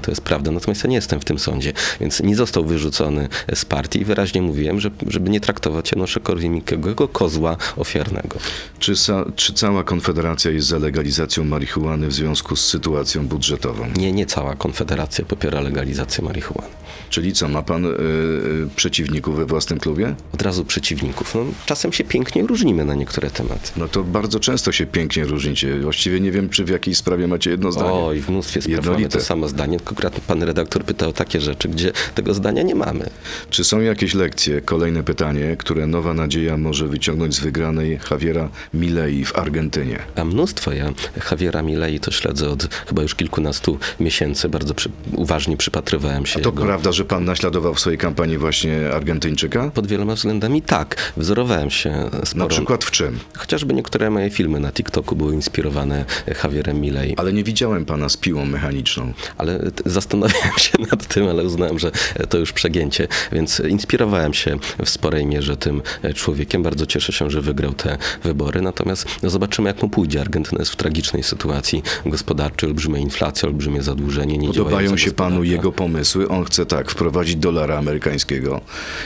[0.00, 3.64] to jest prawda, natomiast ja nie jestem w tym sądzie, więc nie został wyrzucony z
[3.64, 8.38] partii i wyraźnie mówiłem, że, żeby nie traktować Janusza Korwin-Mikkego jako kozła ofiarnego.
[8.78, 8.94] Czy,
[9.36, 13.86] czy cała Konfederacja jest za legalizacją marihuany w związku z sytuacją budżetową?
[13.96, 16.68] Nie, nie cała Konfederacja popiera legalizację marihuany.
[17.10, 20.14] Czyli co, ma pan y, y, przeciwników we własnym klubie?
[20.34, 21.34] Od razu przeciwników.
[21.34, 23.70] No, czasem się pięknie różnimy na niektóre tematy.
[23.76, 25.78] No to bardzo często się pięknie różnicie.
[25.78, 27.90] Właściwie nie wiem, czy w jakiej sprawie macie jedno zdanie.
[27.90, 31.68] Oj, w mnóstwie spraw mamy to samo zdanie, akurat pan redaktor pytał o takie rzeczy,
[31.68, 33.10] gdzie tego zdania nie mamy.
[33.50, 39.24] Czy są jakieś lekcje, kolejne pytanie, które Nowa Nadzieja może wyciągnąć z wygranej Javiera Milei
[39.24, 39.98] w Argentynie?
[40.16, 40.72] A mnóstwo.
[40.72, 40.92] Ja
[41.30, 44.48] Javiera Milei to śledzę od chyba już kilkunastu miesięcy.
[44.48, 46.62] Bardzo przy, uważnie przypatrywałem się To jego.
[46.62, 49.70] prawda, że pan naśladował w swojej kampanii właśnie Argentyńczyka?
[49.74, 51.12] Pod wieloma względami tak.
[51.16, 52.44] Wzorowałem się sporo.
[52.44, 53.18] Na przykład w czym?
[53.36, 56.04] Chociażby niektóre moje filmy na TikToku były inspirowane
[56.44, 57.14] Javierem Milei.
[57.16, 59.12] Ale nie widziałem pana z piłą mechaniczną.
[59.38, 61.90] Ale zastanawiałem się nad tym, ale uznałem, że
[62.28, 65.82] to już przegięcie, więc inspirowałem się w sporej mierze tym
[66.14, 66.62] człowiekiem.
[66.62, 68.62] Bardzo cieszę się, że wygrał te wybory.
[68.62, 70.20] Natomiast no, zobaczymy, jak mu pójdzie.
[70.20, 74.38] Argentyna jest w tragicznej sytuacji gospodarczej, olbrzymia inflacja, olbrzymie zadłużenie.
[74.38, 76.28] Nie Podobają się panu jego pomysły.
[76.28, 78.60] On chce tak wprowadzić dolara amerykańskiego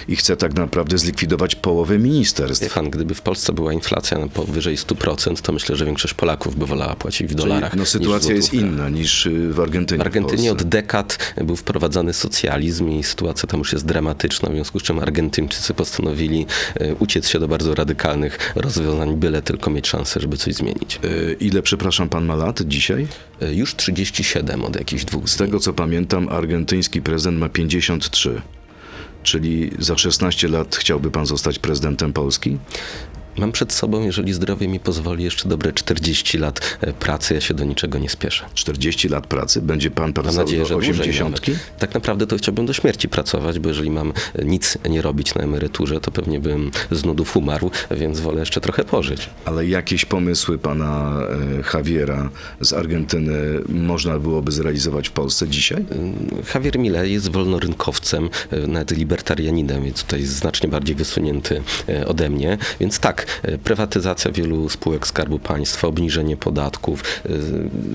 [0.09, 2.65] i chce tak naprawdę zlikwidować połowę ministerstw.
[2.65, 6.57] Wie pan, gdyby w Polsce była inflacja na powyżej 100%, to myślę, że większość Polaków
[6.57, 7.77] by wolała płacić w Czyli, dolarach.
[7.77, 10.05] no niż w sytuacja jest inna niż y, w Argentynie.
[10.05, 14.81] W Argentynie Od dekad był wprowadzany socjalizm i sytuacja tam już jest dramatyczna, w związku
[14.81, 20.21] z czym Argentyńczycy postanowili e, uciec się do bardzo radykalnych rozwiązań, byle tylko mieć szansę,
[20.21, 21.01] żeby coś zmienić.
[21.05, 23.07] E, Ile, przepraszam, pan ma lat dzisiaj?
[23.43, 28.41] E, Już 37 od jakichś dwóch Z tego co pamiętam, argentyński prezydent ma 53.
[29.23, 32.59] Czyli za 16 lat chciałby pan zostać prezydentem Polski?
[33.41, 37.35] Mam przed sobą, jeżeli zdrowie mi pozwoli, jeszcze dobre 40 lat e, pracy.
[37.35, 38.45] Ja się do niczego nie spieszę.
[38.55, 39.63] 40 lat pracy?
[39.63, 41.49] Będzie pan Mam pracował nadzieję, że do dłużej 80?
[41.49, 41.61] nawet.
[41.79, 45.43] Tak naprawdę to chciałbym do śmierci pracować, bo jeżeli mam e, nic nie robić na
[45.43, 49.31] emeryturze, to pewnie bym z nudów umarł, więc wolę jeszcze trochę pożyć.
[49.45, 51.21] Ale jakieś pomysły pana
[51.73, 55.85] e, Javiera z Argentyny można byłoby zrealizować w Polsce dzisiaj?
[56.55, 58.31] Javier Milei jest wolnorynkowcem,
[58.69, 61.63] nawet libertarianinem, więc tutaj jest znacznie bardziej wysunięty
[62.07, 62.59] ode mnie.
[62.81, 63.27] Więc tak,
[63.65, 67.03] prywatyzacja wielu spółek Skarbu Państwa, obniżenie podatków,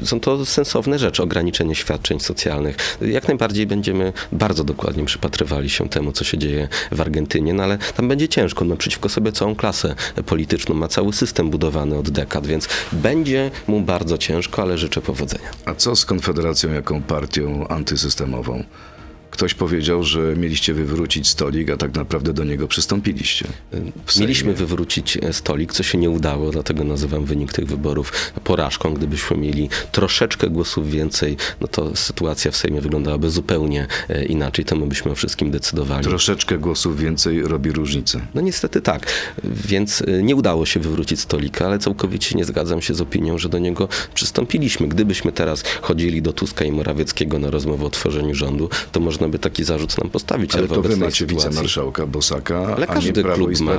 [0.01, 2.97] e, są to sensowne rzeczy, ograniczenie świadczeń socjalnych.
[3.01, 7.77] Jak najbardziej będziemy bardzo dokładnie przypatrywali się temu, co się dzieje w Argentynie, no ale
[7.77, 9.95] tam będzie ciężko, ma przeciwko sobie całą klasę
[10.25, 15.49] polityczną, ma cały system budowany od dekad, więc będzie mu bardzo ciężko, ale życzę powodzenia.
[15.65, 18.63] A co z Konfederacją jako partią antysystemową?
[19.35, 23.47] Ktoś powiedział, że mieliście wywrócić stolik, a tak naprawdę do niego przystąpiliście.
[24.19, 28.93] Mieliśmy wywrócić e, stolik, co się nie udało, dlatego nazywam wynik tych wyborów porażką.
[28.93, 34.65] Gdybyśmy mieli troszeczkę głosów więcej, no to sytuacja w Sejmie wyglądałaby zupełnie e, inaczej.
[34.65, 36.03] To my byśmy o wszystkim decydowali.
[36.03, 38.21] Troszeczkę głosów więcej robi różnicę.
[38.35, 39.11] No niestety tak,
[39.43, 43.49] więc y, nie udało się wywrócić stolika, ale całkowicie nie zgadzam się z opinią, że
[43.49, 44.87] do niego przystąpiliśmy.
[44.87, 49.39] Gdybyśmy teraz chodzili do Tuska i Morawieckiego na rozmowę o tworzeniu rządu, to można by
[49.39, 50.55] taki zarzut nam postawić.
[50.55, 53.63] Ale w to wy macie sytuacji- wicemarszałka Bosaka, Ale a nie każdy Prawo klub i
[53.63, 53.71] ma.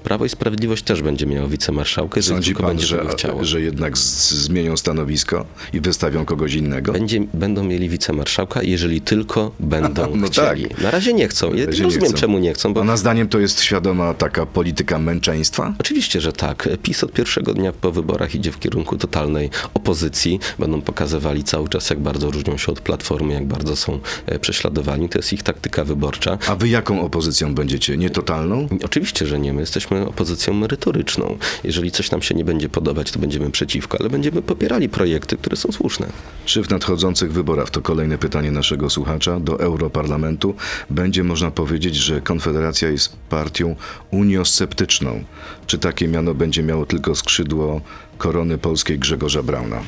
[0.00, 3.44] Prawo i Sprawiedliwość też będzie miało wicemarszałka, jeżeli Sądzi tylko pan, będzie że, chciało.
[3.44, 6.92] że jednak z, zmienią stanowisko i wystawią kogoś innego?
[6.92, 10.68] Będzie, będą mieli wicemarszałka, jeżeli tylko będą No chcieli.
[10.68, 10.80] tak.
[10.82, 11.54] Na razie nie chcą.
[11.54, 12.18] Ja razie nie rozumiem, chcą.
[12.20, 15.74] czemu nie chcą, bo Pana zdaniem to jest świadoma taka polityka męczeństwa?
[15.78, 16.68] Oczywiście, że tak.
[16.82, 20.40] PiS od pierwszego dnia po wyborach idzie w kierunku totalnej opozycji.
[20.58, 25.08] Będą pokazywali cały czas, jak bardzo różnią się od Platformy, jak bardzo są e, prześladowani.
[25.08, 26.38] To jest ich taktyka wyborcza.
[26.48, 27.96] A wy jaką opozycją będziecie?
[27.96, 28.68] Nietotalną?
[28.84, 29.52] Oczywiście, że nie.
[29.52, 31.38] My jesteśmy opozycją merytoryczną.
[31.64, 35.56] Jeżeli coś nam się nie będzie podobać, to będziemy przeciwko, ale będziemy popierali projekty, które
[35.56, 36.06] są słuszne.
[36.44, 40.54] Czy w nadchodzących wyborach, to kolejne pytanie naszego słuchacza, do Europarlamentu
[40.90, 43.76] będzie można powiedzieć, że Konfederacja jest partią
[44.10, 45.24] uniosceptyczną?
[45.66, 47.80] Czy takie miano będzie miało tylko skrzydło
[48.20, 49.82] korony polskiej Grzegorza Brauna?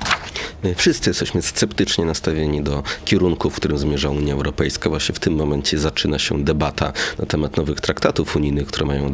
[0.76, 4.90] Wszyscy jesteśmy sceptycznie nastawieni do kierunku, w którym zmierza Unia Europejska.
[4.90, 9.12] Właśnie w tym momencie zaczyna się debata na temat nowych traktatów unijnych, które mają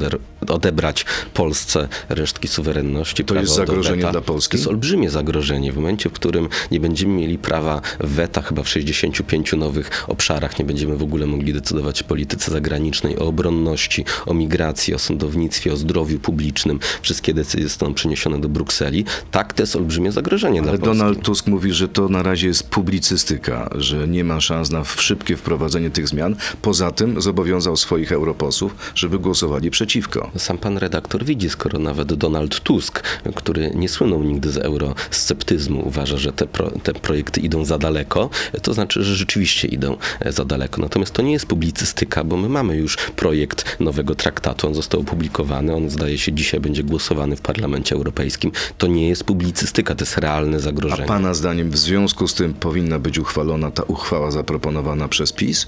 [0.48, 1.04] odebrać
[1.34, 3.24] Polsce resztki suwerenności.
[3.24, 4.50] To jest zagrożenie dla Polski?
[4.50, 5.72] To jest olbrzymie zagrożenie.
[5.72, 10.64] W momencie, w którym nie będziemy mieli prawa weta chyba w 65 nowych obszarach, nie
[10.64, 15.76] będziemy w ogóle mogli decydować o polityce zagranicznej, o obronności, o migracji, o sądownictwie, o
[15.76, 16.80] zdrowiu publicznym.
[17.02, 19.04] Wszystkie decyzje zostaną przeniesione do Brukseli.
[19.30, 20.98] Tak, to jest olbrzymie zagrożenie Ale dla Polski.
[20.98, 25.36] Donald Tusk mówi, że to na razie jest publicystyka, że nie ma szans na szybkie
[25.36, 26.36] wprowadzenie tych zmian.
[26.62, 30.30] Poza tym zobowiązał swoich europosłów, żeby głosowali przeciwko.
[30.36, 33.02] Sam pan redaktor widzi, skoro nawet Donald Tusk,
[33.34, 38.30] który nie słynął nigdy z eurosceptyzmu, uważa, że te, pro, te projekty idą za daleko,
[38.62, 40.80] to znaczy, że rzeczywiście idą e, za daleko.
[40.80, 45.74] Natomiast to nie jest publicystyka, bo my mamy już projekt nowego traktatu, on został opublikowany,
[45.74, 48.52] on zdaje się dzisiaj będzie głosowany w Parlamencie Europejskim.
[48.78, 51.08] To nie jest publicystyka, to jest realne A zagrożenie.
[51.08, 55.66] pana zdaniem w związku z tym powinna być uchwalona ta uchwała zaproponowana przez PiS?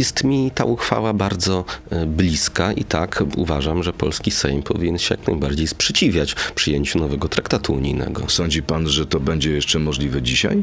[0.00, 5.14] Jest mi ta uchwała bardzo e, bliska i tak uważam, że polski Sejm powinien się
[5.14, 8.28] jak najbardziej sprzeciwiać przyjęciu nowego traktatu unijnego.
[8.28, 10.62] Sądzi pan, że to będzie jeszcze możliwe dzisiaj?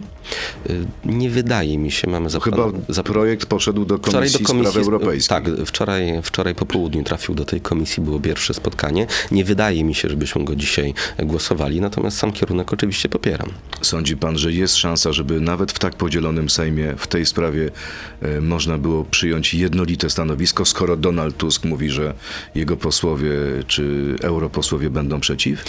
[0.69, 0.73] E,
[1.05, 3.03] Nie wydaje mi się, mamy Chyba zaplanowane.
[3.03, 5.29] projekt poszedł do Komisji, Spraw Europejskich.
[5.29, 9.07] Tak, wczoraj, wczoraj po południu trafił do tej komisji, było pierwsze spotkanie.
[9.31, 13.49] Nie wydaje mi się, żebyśmy go dzisiaj głosowali, natomiast sam kierunek oczywiście popieram.
[13.81, 17.69] Sądzi pan, że jest szansa, żeby nawet w tak podzielonym Sejmie w tej sprawie
[18.21, 22.13] e, można było przyjąć jednolite stanowisko, skoro Donald Tusk mówi, że
[22.55, 23.31] jego posłowie
[23.67, 25.63] czy europosłowie będą przeciw?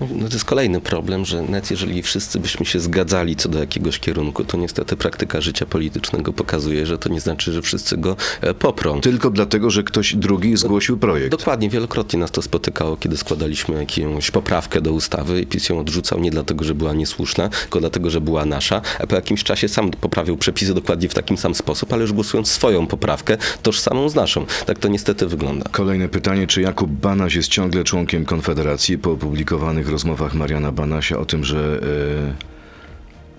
[0.00, 3.98] No to jest kolejny problem, że nawet jeżeli wszyscy byśmy się zgadzali co do jakiegoś
[3.98, 8.54] kierunku, to niestety praktyka życia politycznego pokazuje, że to nie znaczy, że wszyscy go e,
[8.54, 9.00] poprą.
[9.00, 11.30] Tylko dlatego, że ktoś drugi zgłosił projekt.
[11.30, 16.20] Dokładnie, wielokrotnie nas to spotykało, kiedy składaliśmy jakąś poprawkę do ustawy i PiS ją odrzucał
[16.20, 19.90] nie dlatego, że była niesłuszna, tylko dlatego, że była nasza, a po jakimś czasie sam
[19.90, 24.46] poprawił przepisy dokładnie w takim sam sposób, ale już głosując swoją poprawkę, tożsamą z naszą.
[24.66, 25.64] Tak to niestety wygląda.
[25.72, 31.24] Kolejne pytanie, czy Jakub Banaś jest ciągle członkiem Konfederacji po opublikowanych rozmowach Mariana Banasia o
[31.24, 31.80] tym, że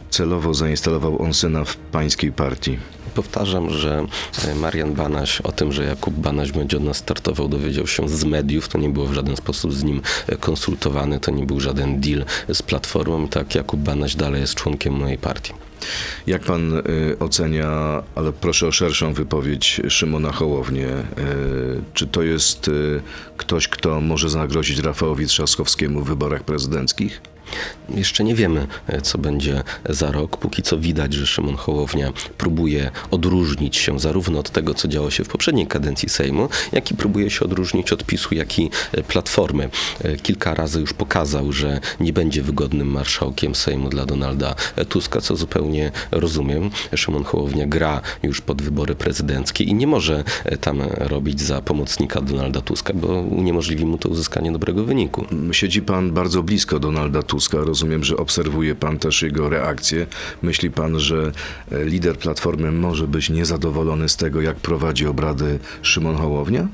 [0.10, 2.78] celowo zainstalował on syna w pańskiej partii?
[3.16, 4.06] Powtarzam, że
[4.48, 8.24] e, Marian Banaś o tym, że Jakub Banaś będzie od nas startował, dowiedział się z
[8.24, 8.70] mediów.
[8.70, 12.26] To nie było w żaden sposób z nim e, konsultowane, to nie był żaden deal
[12.54, 13.28] z Platformą.
[13.28, 15.54] Tak, Jakub Banaś dalej jest członkiem mojej partii.
[16.28, 16.82] Jak pan y,
[17.20, 21.04] ocenia, ale proszę o szerszą wypowiedź Szymona Hołownię, y,
[21.94, 23.02] czy to jest y,
[23.38, 27.22] ktoś, kto może zagrozić Rafałowi Trzaskowskiemu w wyborach prezydenckich?
[27.90, 30.38] Jeszcze nie wiemy, e, co będzie za rok.
[30.38, 35.24] Póki co widać, że Szymon Hołownia próbuje odróżnić się zarówno od tego, co działo się
[35.24, 39.70] w poprzedniej kadencji Sejmu, jak i próbuje się odróżnić od PiSu, jak i e, Platformy.
[40.04, 44.56] E, kilka razy już pokazał, że nie będzie wygodnym marszałkiem Sejmu dla Donalda
[44.90, 46.70] Tuska, co zupełnie rozumiem.
[46.96, 50.24] Szymon Hołownia gra już pod wybory prezydenckie i nie może
[50.62, 55.26] tam robić za pomocnika Donalda Tuska, bo uniemożliwi mu to uzyskanie dobrego wyniku.
[55.52, 57.41] Siedzi pan bardzo blisko Donalda Tuska.
[57.50, 60.08] Rozumiem, że obserwuje pan też jego reakcję.
[60.42, 61.32] Myśli pan, że
[61.72, 66.68] e, lider Platformy może być niezadowolony z tego, jak prowadzi obrady Szymon Hołownia?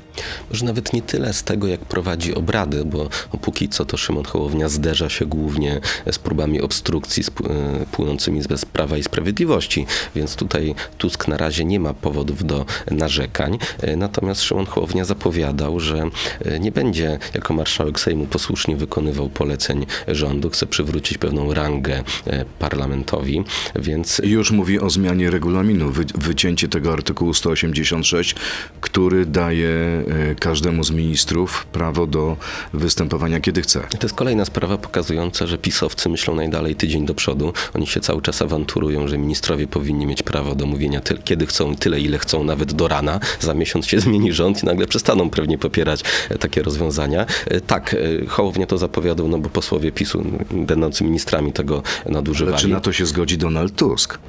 [0.49, 3.09] Może nawet nie tyle z tego, jak prowadzi obrady, bo
[3.41, 5.79] póki co to Szymon Hołownia zderza się głównie
[6.11, 11.79] z próbami obstrukcji e, płynącymi z Prawa i Sprawiedliwości, więc tutaj Tusk na razie nie
[11.79, 13.57] ma powodów do narzekań.
[13.81, 16.09] E, natomiast Szymon Hołownia zapowiadał, że
[16.59, 23.43] nie będzie jako marszałek Sejmu posłusznie wykonywał poleceń rządu, chce przywrócić pewną rangę e, parlamentowi,
[23.75, 24.21] więc...
[24.23, 28.35] Już mówi o zmianie regulaminu, wy, wycięcie tego artykułu 186,
[28.81, 30.03] który daje e,
[30.39, 32.37] każdemu z ministrów prawo do
[32.73, 33.79] występowania kiedy chce.
[33.79, 37.53] To jest kolejna sprawa pokazująca, że pisowcy myślą najdalej tydzień do przodu.
[37.73, 41.75] Oni się cały czas awanturują, że ministrowie powinni mieć prawo do mówienia ty, kiedy chcą,
[41.75, 43.19] tyle ile chcą, nawet do rana.
[43.39, 47.25] Za miesiąc się zmieni rząd i nagle przestaną pewnie popierać e, takie rozwiązania.
[47.67, 47.95] Tak,
[48.27, 52.53] Hołownia to zapowiadał, no bo posłowie PiSu będący ministrami tego nadużywali.
[52.53, 54.19] Ale czy na to się zgodzi Donald Tusk?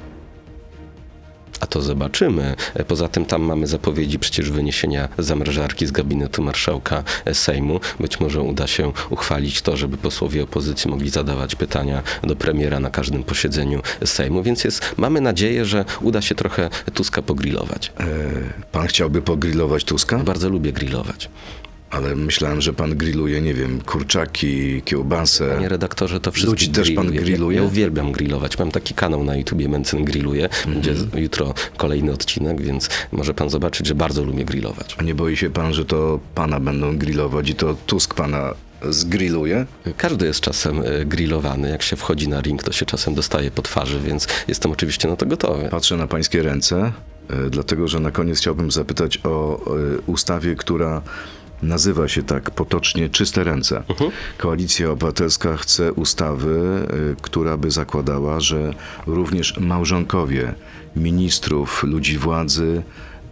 [1.59, 2.55] A to zobaczymy.
[2.87, 7.79] Poza tym tam mamy zapowiedzi przecież wyniesienia zamrażarki z gabinetu marszałka Sejmu.
[7.99, 12.89] Być może uda się uchwalić to, żeby posłowie opozycji mogli zadawać pytania do premiera na
[12.89, 17.91] każdym posiedzeniu Sejmu, więc jest, mamy nadzieję, że uda się trochę Tuska pogrillować.
[17.99, 18.05] E,
[18.71, 20.17] pan chciałby pogrillować Tuska?
[20.17, 21.29] Bardzo lubię grillować.
[21.89, 25.49] Ale myślałem, że pan grilluje, nie wiem, kurczaki, kiełbasę.
[25.55, 27.57] Panie redaktorze, to wszystko Ludzi też pan grilluje?
[27.57, 28.59] Ja, ja uwielbiam grillować.
[28.59, 30.49] Mam taki kanał na YouTubie Mencen Grilluje.
[30.65, 31.17] Będzie mm-hmm.
[31.17, 34.95] jutro kolejny odcinek, więc może pan zobaczyć, że bardzo lubię grillować.
[34.99, 38.53] A nie boi się pan, że to pana będą grillować i to Tusk pana
[38.89, 39.65] zgrilluje?
[39.97, 41.69] Każdy jest czasem e, grillowany.
[41.69, 45.15] Jak się wchodzi na ring, to się czasem dostaje po twarzy, więc jestem oczywiście na
[45.15, 45.69] to gotowy.
[45.71, 46.91] Patrzę na pańskie ręce,
[47.29, 51.01] e, dlatego że na koniec chciałbym zapytać o e, ustawie, która
[51.61, 53.83] nazywa się tak potocznie Czyste Ręce.
[53.87, 54.11] Uh-huh.
[54.37, 58.73] Koalicja Obywatelska chce ustawy, y, która by zakładała, że
[59.07, 60.53] również małżonkowie
[60.95, 62.81] ministrów, ludzi władzy,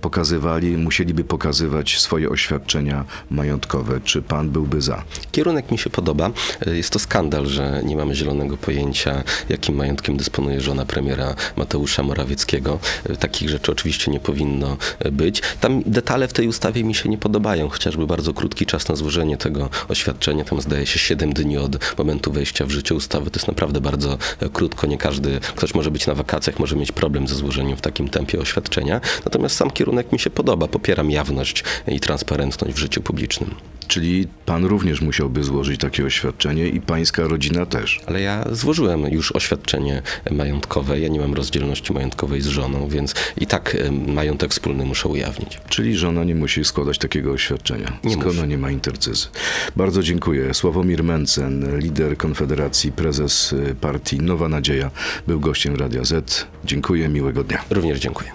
[0.02, 4.02] pokazywali, musieliby pokazywać swoje oświadczenia majątkowe.
[4.04, 5.04] Czy pan byłby za?
[5.32, 6.32] Kierunek mi się podoba.
[6.66, 12.80] Jest to skandal, że nie mamy zielonego pojęcia, jakim majątkiem dysponuje żona premiera Mateusza Morawieckiego.
[13.20, 14.78] Takich rzeczy oczywiście nie powinno
[15.12, 15.42] być.
[15.60, 19.38] Tam detale w tej ustawie mi się nie podobają, chociażby bardzo krótki czas na złożenie
[19.38, 20.44] tego oświadczenia.
[20.44, 23.32] Tam zdaje się 7 dni od momentu wejścia w życie ustawy.
[23.32, 24.18] To jest naprawdę bardzo
[24.54, 24.88] krótko.
[24.88, 28.40] Nie każdy, ktoś może być na wakacjach, może mieć problem ze złożeniem w takim tempie
[28.40, 29.02] oświadczenia.
[29.26, 30.68] Natomiast sam kierunek kierunek mi się podoba.
[30.68, 33.56] Popieram jawność i transparentność w życiu publicznym.
[33.88, 38.00] Czyli pan również musiałby złożyć takie oświadczenie i pańska rodzina też.
[38.06, 41.00] Ale ja złożyłem już oświadczenie majątkowe.
[41.00, 45.60] Ja nie mam rozdzielności majątkowej z żoną, więc i tak majątek wspólny muszę ujawnić.
[45.70, 47.98] Czyli żona nie musi składać takiego oświadczenia.
[48.04, 48.48] Nie Skoro musi.
[48.48, 49.28] nie ma intercyzy.
[49.76, 50.54] Bardzo dziękuję.
[50.54, 54.92] Sławomir Mencen, lider Konfederacji, prezes y, partii Nowa Nadzieja,
[55.28, 56.48] był gościem Radia Z.
[56.66, 57.64] Dziękuję, miłego dnia.
[57.70, 58.32] Również dziękuję.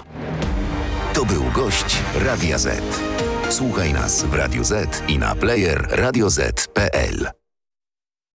[1.15, 2.83] To był gość Radia Z.
[3.51, 7.42] Słuchaj nas w Radio Z i na player radioz.pl.